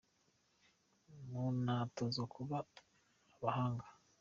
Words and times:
Munahatozwe 1.29 2.23
kuba 2.35 2.57
abahanga 3.35 3.85